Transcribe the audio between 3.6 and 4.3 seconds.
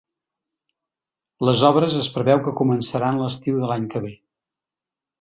de l’any que ve.